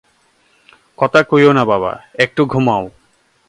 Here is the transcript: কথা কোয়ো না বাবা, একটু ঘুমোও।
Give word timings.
কথা 0.97 1.19
কোয়ো 1.23 1.51
না 1.53 1.63
বাবা, 1.65 1.91
একটু 2.17 2.41
ঘুমোও। 2.45 2.85